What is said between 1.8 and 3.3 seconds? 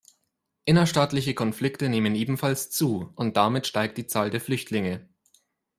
nehmen ebenfalls zu,